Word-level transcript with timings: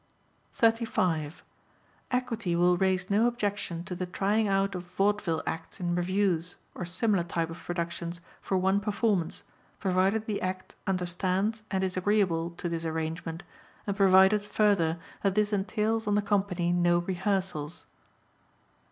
35. 0.53 1.43
Equity 2.09 2.55
will 2.55 2.75
raise 2.75 3.11
no 3.11 3.27
objection 3.27 3.83
to 3.83 3.93
the 3.95 4.07
trying 4.07 4.47
out 4.47 4.73
of 4.73 4.83
vaudeville 4.97 5.43
acts 5.45 5.79
in 5.79 5.93
revues 5.93 6.57
or 6.73 6.85
similar 6.85 7.23
type 7.23 7.51
of 7.51 7.59
productions 7.59 8.19
for 8.41 8.57
one 8.57 8.79
performance, 8.79 9.43
provided 9.79 10.25
the 10.25 10.41
act 10.41 10.75
understands 10.87 11.61
and 11.69 11.83
is 11.83 11.97
agreeable 11.97 12.49
to 12.49 12.67
this 12.67 12.83
arrangement 12.83 13.43
and 13.85 13.95
provided 13.95 14.41
further 14.41 14.97
that 15.21 15.35
this 15.35 15.53
entails 15.53 16.07
on 16.07 16.15
the 16.15 16.21
company 16.23 16.71
no 16.73 16.97
rehearsals. 16.97 17.85